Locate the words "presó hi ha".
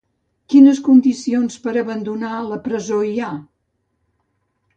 2.69-3.31